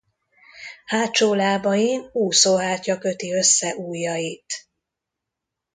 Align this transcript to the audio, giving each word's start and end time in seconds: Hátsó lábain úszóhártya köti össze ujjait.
Hátsó 0.85 1.33
lábain 1.33 2.09
úszóhártya 2.11 2.97
köti 2.97 3.33
össze 3.33 3.75
ujjait. 3.75 4.67